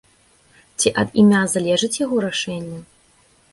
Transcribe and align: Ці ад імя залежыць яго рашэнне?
Ці 0.79 0.93
ад 1.01 1.13
імя 1.25 1.43
залежыць 1.53 1.93
яго 2.05 2.15
рашэнне? 2.27 2.83